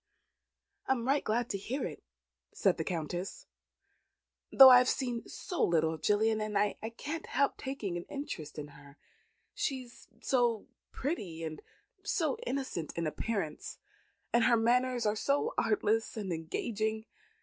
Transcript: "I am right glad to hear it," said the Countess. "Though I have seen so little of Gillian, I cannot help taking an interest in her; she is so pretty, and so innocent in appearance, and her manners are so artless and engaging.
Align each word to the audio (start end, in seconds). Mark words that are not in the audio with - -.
"I 0.87 0.93
am 0.93 1.07
right 1.07 1.23
glad 1.23 1.47
to 1.51 1.59
hear 1.59 1.85
it," 1.85 2.03
said 2.55 2.77
the 2.77 2.83
Countess. 2.83 3.45
"Though 4.51 4.71
I 4.71 4.79
have 4.79 4.89
seen 4.89 5.27
so 5.29 5.63
little 5.63 5.93
of 5.93 6.01
Gillian, 6.01 6.41
I 6.57 6.73
cannot 6.97 7.27
help 7.27 7.55
taking 7.57 7.95
an 7.97 8.05
interest 8.09 8.57
in 8.57 8.69
her; 8.69 8.97
she 9.53 9.83
is 9.83 10.07
so 10.19 10.65
pretty, 10.91 11.43
and 11.43 11.61
so 12.01 12.39
innocent 12.47 12.93
in 12.95 13.05
appearance, 13.05 13.77
and 14.33 14.45
her 14.45 14.57
manners 14.57 15.05
are 15.05 15.15
so 15.15 15.53
artless 15.55 16.17
and 16.17 16.33
engaging. 16.33 17.05